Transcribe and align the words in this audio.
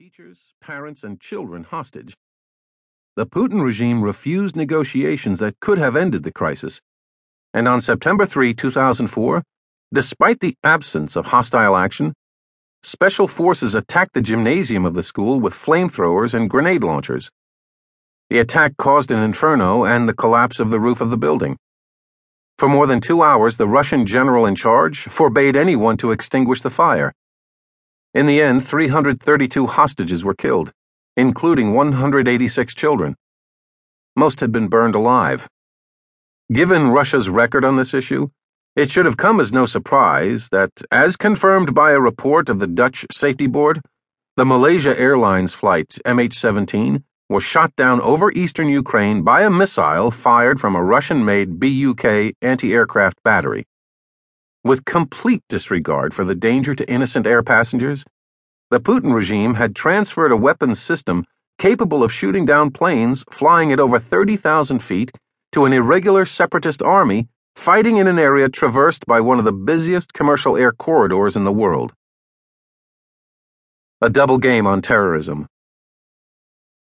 teachers, 0.00 0.54
parents, 0.62 1.04
and 1.04 1.20
children 1.20 1.62
hostage. 1.62 2.16
The 3.16 3.26
Putin 3.26 3.62
regime 3.62 4.00
refused 4.00 4.56
negotiations 4.56 5.40
that 5.40 5.60
could 5.60 5.76
have 5.76 5.94
ended 5.94 6.22
the 6.22 6.32
crisis, 6.32 6.80
and 7.52 7.68
on 7.68 7.82
September 7.82 8.24
3, 8.24 8.54
2004, 8.54 9.42
despite 9.92 10.40
the 10.40 10.54
absence 10.64 11.16
of 11.16 11.26
hostile 11.26 11.76
action, 11.76 12.14
special 12.82 13.28
forces 13.28 13.74
attacked 13.74 14.14
the 14.14 14.22
gymnasium 14.22 14.86
of 14.86 14.94
the 14.94 15.02
school 15.02 15.38
with 15.38 15.52
flamethrowers 15.52 16.32
and 16.32 16.48
grenade 16.48 16.82
launchers. 16.82 17.30
The 18.30 18.38
attack 18.38 18.78
caused 18.78 19.10
an 19.10 19.22
inferno 19.22 19.84
and 19.84 20.08
the 20.08 20.14
collapse 20.14 20.58
of 20.58 20.70
the 20.70 20.80
roof 20.80 21.02
of 21.02 21.10
the 21.10 21.18
building. 21.18 21.58
For 22.56 22.70
more 22.70 22.86
than 22.86 23.02
two 23.02 23.22
hours, 23.22 23.58
the 23.58 23.68
Russian 23.68 24.06
general 24.06 24.46
in 24.46 24.54
charge 24.54 25.00
forbade 25.02 25.56
anyone 25.56 25.98
to 25.98 26.10
extinguish 26.10 26.62
the 26.62 26.70
fire. 26.70 27.12
In 28.12 28.26
the 28.26 28.42
end, 28.42 28.66
332 28.66 29.68
hostages 29.68 30.24
were 30.24 30.34
killed, 30.34 30.72
including 31.16 31.72
186 31.72 32.74
children. 32.74 33.14
Most 34.16 34.40
had 34.40 34.50
been 34.50 34.66
burned 34.66 34.96
alive. 34.96 35.48
Given 36.52 36.88
Russia's 36.88 37.28
record 37.28 37.64
on 37.64 37.76
this 37.76 37.94
issue, 37.94 38.30
it 38.74 38.90
should 38.90 39.06
have 39.06 39.16
come 39.16 39.38
as 39.38 39.52
no 39.52 39.64
surprise 39.64 40.48
that, 40.50 40.70
as 40.90 41.16
confirmed 41.16 41.72
by 41.72 41.92
a 41.92 42.00
report 42.00 42.48
of 42.48 42.58
the 42.58 42.66
Dutch 42.66 43.06
Safety 43.12 43.46
Board, 43.46 43.80
the 44.36 44.44
Malaysia 44.44 44.98
Airlines 44.98 45.54
flight 45.54 45.98
MH 46.04 46.34
17 46.34 47.04
was 47.28 47.44
shot 47.44 47.76
down 47.76 48.00
over 48.00 48.32
eastern 48.32 48.68
Ukraine 48.68 49.22
by 49.22 49.42
a 49.42 49.50
missile 49.50 50.10
fired 50.10 50.60
from 50.60 50.74
a 50.74 50.82
Russian 50.82 51.24
made 51.24 51.60
BUK 51.60 52.32
anti 52.42 52.72
aircraft 52.72 53.22
battery. 53.22 53.66
With 54.70 54.84
complete 54.84 55.42
disregard 55.48 56.14
for 56.14 56.24
the 56.24 56.36
danger 56.36 56.76
to 56.76 56.88
innocent 56.88 57.26
air 57.26 57.42
passengers, 57.42 58.04
the 58.70 58.78
Putin 58.78 59.12
regime 59.12 59.54
had 59.54 59.74
transferred 59.74 60.30
a 60.30 60.36
weapons 60.36 60.78
system 60.78 61.24
capable 61.58 62.04
of 62.04 62.12
shooting 62.12 62.44
down 62.44 62.70
planes 62.70 63.24
flying 63.32 63.72
at 63.72 63.80
over 63.80 63.98
30,000 63.98 64.78
feet 64.78 65.10
to 65.50 65.64
an 65.64 65.72
irregular 65.72 66.24
separatist 66.24 66.82
army 66.82 67.26
fighting 67.56 67.96
in 67.96 68.06
an 68.06 68.20
area 68.20 68.48
traversed 68.48 69.06
by 69.06 69.20
one 69.20 69.40
of 69.40 69.44
the 69.44 69.52
busiest 69.52 70.12
commercial 70.12 70.56
air 70.56 70.70
corridors 70.70 71.34
in 71.34 71.42
the 71.42 71.58
world. 71.62 71.92
A 74.00 74.08
double 74.08 74.38
game 74.38 74.68
on 74.68 74.82
terrorism. 74.82 75.48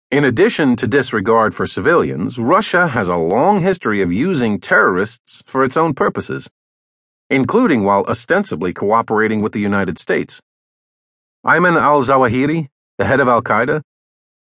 In 0.08 0.24
addition 0.24 0.76
to 0.76 0.86
disregard 0.86 1.52
for 1.52 1.66
civilians, 1.66 2.38
Russia 2.38 2.86
has 2.86 3.08
a 3.08 3.16
long 3.16 3.58
history 3.58 4.00
of 4.02 4.12
using 4.12 4.60
terrorists 4.60 5.42
for 5.46 5.64
its 5.64 5.76
own 5.76 5.94
purposes 5.94 6.48
including 7.32 7.82
while 7.82 8.04
ostensibly 8.04 8.74
cooperating 8.74 9.40
with 9.40 9.52
the 9.52 9.60
United 9.60 9.98
States. 9.98 10.42
Ayman 11.46 11.80
al 11.80 12.02
Zawahiri, 12.02 12.68
the 12.98 13.06
head 13.06 13.20
of 13.20 13.26
Al 13.26 13.40
Qaeda, 13.40 13.80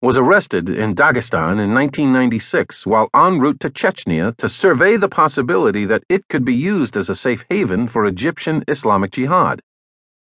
was 0.02 0.18
arrested 0.18 0.68
in 0.68 0.94
Dagestan 0.94 1.58
in 1.58 1.72
1996 1.72 2.86
while 2.86 3.08
en 3.14 3.40
route 3.40 3.58
to 3.60 3.70
Chechnya 3.70 4.36
to 4.36 4.48
survey 4.50 4.98
the 4.98 5.08
possibility 5.08 5.86
that 5.86 6.04
it 6.10 6.28
could 6.28 6.44
be 6.44 6.54
used 6.54 6.98
as 6.98 7.08
a 7.08 7.16
safe 7.16 7.46
haven 7.48 7.88
for 7.88 8.04
Egyptian 8.04 8.62
Islamic 8.68 9.10
Jihad, 9.12 9.62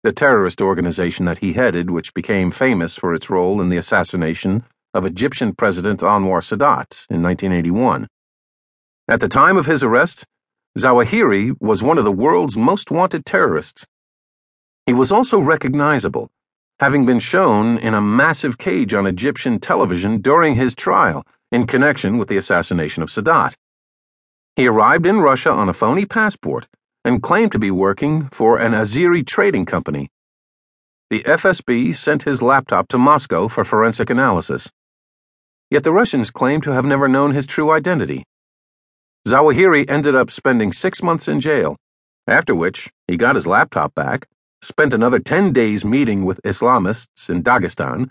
the 0.02 0.12
terrorist 0.12 0.60
organization 0.60 1.24
that 1.24 1.38
he 1.38 1.54
headed, 1.54 1.90
which 1.90 2.12
became 2.12 2.50
famous 2.50 2.94
for 2.94 3.14
its 3.14 3.30
role 3.30 3.62
in 3.62 3.70
the 3.70 3.78
assassination 3.78 4.62
of 4.92 5.06
Egyptian 5.06 5.54
President 5.54 6.00
Anwar 6.00 6.42
Sadat 6.42 7.06
in 7.08 7.22
1981. 7.22 8.06
At 9.08 9.20
the 9.20 9.28
time 9.28 9.56
of 9.56 9.64
his 9.64 9.82
arrest, 9.82 10.26
Zawahiri 10.76 11.56
was 11.58 11.82
one 11.82 11.96
of 11.96 12.04
the 12.04 12.12
world's 12.12 12.54
most 12.54 12.90
wanted 12.90 13.24
terrorists. 13.24 13.86
He 14.84 14.92
was 14.92 15.10
also 15.10 15.38
recognizable, 15.38 16.28
having 16.80 17.06
been 17.06 17.18
shown 17.18 17.78
in 17.78 17.94
a 17.94 18.02
massive 18.02 18.58
cage 18.58 18.92
on 18.92 19.06
Egyptian 19.06 19.58
television 19.58 20.20
during 20.20 20.54
his 20.54 20.74
trial 20.74 21.26
in 21.50 21.66
connection 21.66 22.18
with 22.18 22.28
the 22.28 22.36
assassination 22.36 23.02
of 23.02 23.08
Sadat. 23.08 23.54
He 24.54 24.66
arrived 24.66 25.06
in 25.06 25.20
Russia 25.20 25.50
on 25.50 25.70
a 25.70 25.72
phony 25.72 26.04
passport 26.04 26.68
and 27.06 27.22
claimed 27.22 27.52
to 27.52 27.58
be 27.58 27.70
working 27.70 28.28
for 28.28 28.58
an 28.58 28.72
Azeri 28.72 29.26
trading 29.26 29.64
company. 29.64 30.10
The 31.08 31.22
FSB 31.22 31.96
sent 31.96 32.24
his 32.24 32.42
laptop 32.42 32.88
to 32.88 32.98
Moscow 32.98 33.48
for 33.48 33.64
forensic 33.64 34.10
analysis. 34.10 34.70
Yet 35.70 35.84
the 35.84 35.92
Russians 35.92 36.30
claim 36.30 36.60
to 36.60 36.72
have 36.72 36.84
never 36.84 37.08
known 37.08 37.32
his 37.32 37.46
true 37.46 37.70
identity. 37.70 38.24
Zawahiri 39.26 39.90
ended 39.90 40.14
up 40.14 40.30
spending 40.30 40.70
six 40.72 41.02
months 41.02 41.26
in 41.26 41.40
jail, 41.40 41.76
after 42.28 42.54
which 42.54 42.88
he 43.08 43.16
got 43.16 43.34
his 43.34 43.44
laptop 43.44 43.92
back, 43.96 44.28
spent 44.62 44.94
another 44.94 45.18
10 45.18 45.52
days 45.52 45.84
meeting 45.84 46.24
with 46.24 46.40
Islamists 46.42 47.28
in 47.28 47.42
Dagestan, 47.42 48.10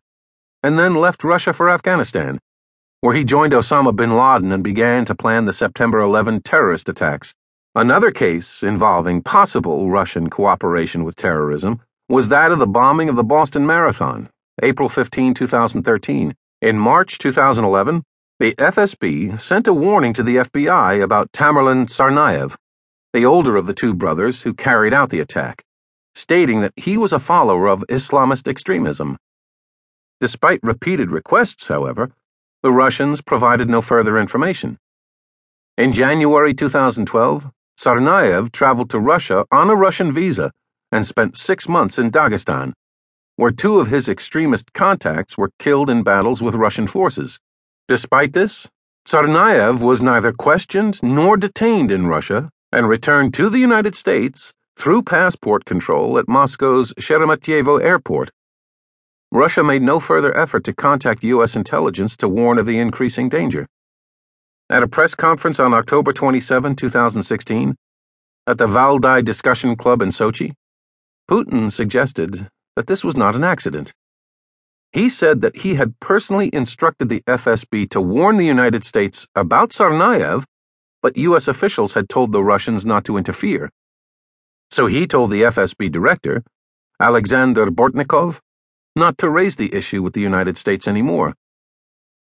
and 0.62 0.78
then 0.78 0.94
left 0.94 1.24
Russia 1.24 1.54
for 1.54 1.70
Afghanistan, 1.70 2.38
where 3.00 3.16
he 3.16 3.24
joined 3.24 3.54
Osama 3.54 3.96
bin 3.96 4.18
Laden 4.18 4.52
and 4.52 4.62
began 4.62 5.06
to 5.06 5.16
plan 5.16 5.46
the 5.46 5.54
September 5.54 6.02
11 6.02 6.42
terrorist 6.42 6.90
attacks. 6.90 7.34
Another 7.74 8.12
case 8.12 8.62
involving 8.62 9.22
possible 9.22 9.90
Russian 9.90 10.30
cooperation 10.30 11.06
with 11.06 11.16
terrorism 11.16 11.80
was 12.10 12.28
that 12.28 12.52
of 12.52 12.60
the 12.60 12.68
bombing 12.68 13.08
of 13.08 13.16
the 13.16 13.24
Boston 13.24 13.66
Marathon, 13.66 14.30
April 14.62 14.90
15, 14.90 15.34
2013. 15.34 16.36
In 16.62 16.78
March 16.78 17.18
2011, 17.20 18.04
the 18.38 18.54
FSB 18.56 19.40
sent 19.40 19.66
a 19.66 19.74
warning 19.74 20.12
to 20.12 20.22
the 20.22 20.36
FBI 20.36 21.02
about 21.02 21.32
Tamerlan 21.32 21.86
Tsarnaev, 21.86 22.58
the 23.14 23.26
older 23.26 23.56
of 23.56 23.66
the 23.66 23.74
two 23.74 23.94
brothers 23.94 24.44
who 24.44 24.54
carried 24.54 24.94
out 24.94 25.10
the 25.10 25.22
attack, 25.22 25.64
stating 26.16 26.60
that 26.60 26.74
he 26.76 26.98
was 26.98 27.14
a 27.14 27.20
follower 27.20 27.68
of 27.68 27.86
Islamist 27.88 28.46
extremism. 28.46 29.18
Despite 30.20 30.60
repeated 30.64 31.12
requests, 31.12 31.70
however, 31.70 32.12
the 32.62 32.74
Russians 32.74 33.22
provided 33.22 33.70
no 33.70 33.82
further 33.82 34.20
information. 34.20 34.80
In 35.78 35.94
January 35.94 36.54
2012, 36.54 37.50
Tsarnaev 37.80 38.52
traveled 38.52 38.90
to 38.90 39.00
Russia 39.00 39.46
on 39.50 39.70
a 39.70 39.76
Russian 39.76 40.12
visa 40.12 40.52
and 40.92 41.06
spent 41.06 41.38
six 41.38 41.70
months 41.70 41.98
in 41.98 42.12
Dagestan, 42.12 42.74
where 43.38 43.52
two 43.52 43.80
of 43.80 43.88
his 43.88 44.10
extremist 44.10 44.74
contacts 44.74 45.38
were 45.38 45.52
killed 45.58 45.90
in 45.90 46.04
battles 46.04 46.42
with 46.42 46.56
Russian 46.56 46.86
forces. 46.88 47.40
Despite 47.88 48.34
this, 48.34 48.68
Tsarnaev 49.08 49.80
was 49.80 50.02
neither 50.02 50.32
questioned 50.32 51.04
nor 51.04 51.38
detained 51.38 51.92
in 51.92 52.08
Russia 52.08 52.50
and 52.72 52.90
returned 52.90 53.34
to 53.36 53.48
the 53.48 53.60
United 53.60 53.94
States 53.94 54.54
through 54.76 55.04
passport 55.04 55.66
control 55.66 56.18
at 56.18 56.28
Moscow's 56.28 56.94
Sheremetyevo 57.00 57.82
airport. 57.84 58.32
Russia 59.32 59.64
made 59.64 59.84
no 59.84 60.00
further 60.00 60.36
effort 60.36 60.64
to 60.64 60.74
contact 60.74 61.24
U.S. 61.24 61.56
intelligence 61.56 62.18
to 62.18 62.28
warn 62.28 62.58
of 62.58 62.66
the 62.66 62.80
increasing 62.80 63.30
danger. 63.30 63.68
At 64.68 64.82
a 64.82 64.88
press 64.88 65.14
conference 65.14 65.60
on 65.60 65.74
October 65.76 66.12
27, 66.12 66.76
2016, 66.76 67.76
at 68.48 68.58
the 68.58 68.68
Valdai 68.68 69.24
Discussion 69.24 69.76
Club 69.76 70.02
in 70.02 70.10
Sochi, 70.10 70.54
Putin 71.30 71.72
suggested 71.72 72.48
that 72.76 72.88
this 72.88 73.04
was 73.04 73.16
not 73.16 73.36
an 73.36 73.44
accident. 73.44 73.94
He 74.96 75.10
said 75.10 75.42
that 75.42 75.58
he 75.58 75.76
had 75.76 76.00
personally 76.00 76.50
instructed 76.54 77.10
the 77.10 77.20
FSB 77.28 77.90
to 77.90 78.00
warn 78.00 78.38
the 78.38 78.46
United 78.46 78.86
States 78.86 79.28
about 79.36 79.72
Tsarnaev, 79.72 80.46
but 81.02 81.18
U.S. 81.18 81.50
officials 81.50 81.96
had 81.96 82.08
told 82.08 82.32
the 82.32 82.42
Russians 82.42 82.86
not 82.86 83.04
to 83.04 83.18
interfere. 83.18 83.70
So 84.72 84.88
he 84.88 85.06
told 85.06 85.32
the 85.32 85.42
FSB 85.42 85.92
director, 85.92 86.46
Alexander 86.98 87.66
Bortnikov, 87.66 88.40
not 88.96 89.18
to 89.18 89.30
raise 89.30 89.58
the 89.58 89.76
issue 89.76 90.02
with 90.02 90.14
the 90.14 90.22
United 90.22 90.58
States 90.58 90.88
anymore. 90.88 91.36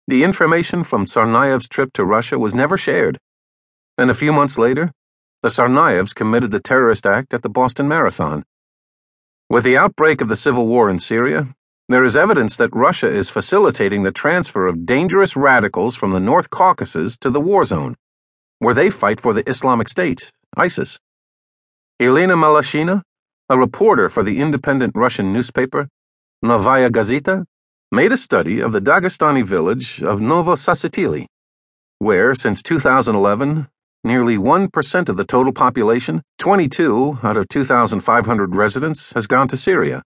The 0.09 0.25
information 0.25 0.83
from 0.83 1.05
Tsarnaev's 1.05 1.69
trip 1.69 1.93
to 1.93 2.03
Russia 2.03 2.37
was 2.37 2.53
never 2.53 2.77
shared, 2.77 3.17
and 3.97 4.11
a 4.11 4.19
few 4.21 4.33
months 4.33 4.57
later, 4.57 4.91
the 5.41 5.47
Tsarnaevs 5.47 6.13
committed 6.13 6.51
the 6.51 6.59
terrorist 6.59 7.05
act 7.05 7.33
at 7.33 7.43
the 7.43 7.49
Boston 7.49 7.87
Marathon. 7.87 8.43
With 9.49 9.63
the 9.63 9.77
outbreak 9.77 10.19
of 10.19 10.27
the 10.27 10.35
civil 10.35 10.67
war 10.67 10.89
in 10.89 10.99
Syria, 10.99 11.55
there 11.89 12.03
is 12.03 12.17
evidence 12.17 12.57
that 12.57 12.75
Russia 12.75 13.07
is 13.07 13.29
facilitating 13.29 14.03
the 14.03 14.11
transfer 14.11 14.67
of 14.67 14.85
dangerous 14.85 15.37
radicals 15.37 15.95
from 15.95 16.11
the 16.11 16.19
North 16.19 16.49
Caucasus 16.49 17.15
to 17.17 17.29
the 17.29 17.39
war 17.39 17.63
zone, 17.63 17.95
where 18.59 18.73
they 18.73 18.89
fight 18.89 19.21
for 19.21 19.33
the 19.33 19.47
Islamic 19.49 19.87
State, 19.87 20.31
ISIS. 20.57 20.99
Elena 21.97 22.35
Milashina, 22.35 23.03
a 23.49 23.57
reporter 23.57 24.09
for 24.09 24.21
the 24.21 24.41
independent 24.41 24.93
Russian 24.95 25.31
newspaper 25.31 25.87
Novaya 26.41 26.89
Gazeta, 26.89 27.45
made 27.89 28.11
a 28.11 28.17
study 28.17 28.59
of 28.59 28.73
the 28.73 28.81
Dagestani 28.81 29.45
village 29.45 30.03
of 30.03 30.19
Novosasitli, 30.19 31.25
where, 31.99 32.35
since 32.35 32.61
2011, 32.61 33.69
nearly 34.03 34.37
1% 34.37 35.09
of 35.09 35.15
the 35.15 35.23
total 35.23 35.53
population, 35.53 36.21
22 36.37 37.19
out 37.23 37.37
of 37.37 37.47
2,500 37.47 38.55
residents, 38.55 39.13
has 39.13 39.25
gone 39.25 39.47
to 39.47 39.55
Syria. 39.55 40.03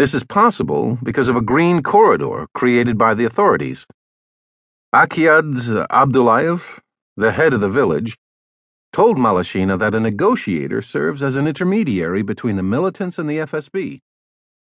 This 0.00 0.14
is 0.14 0.24
possible 0.24 0.96
because 1.02 1.28
of 1.28 1.36
a 1.36 1.42
green 1.42 1.82
corridor 1.82 2.46
created 2.54 2.96
by 2.96 3.12
the 3.12 3.26
authorities. 3.26 3.86
Akiad 4.94 5.86
Abdullayev, 5.88 6.78
the 7.18 7.32
head 7.32 7.52
of 7.52 7.60
the 7.60 7.68
village, 7.68 8.16
told 8.94 9.18
Milashina 9.18 9.78
that 9.78 9.94
a 9.94 10.00
negotiator 10.00 10.80
serves 10.80 11.22
as 11.22 11.36
an 11.36 11.46
intermediary 11.46 12.22
between 12.22 12.56
the 12.56 12.62
militants 12.62 13.18
and 13.18 13.28
the 13.28 13.40
FSB, 13.40 14.00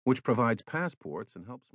which 0.04 0.24
provides 0.24 0.64
passports 0.64 1.36
and 1.36 1.46
helps. 1.46 1.68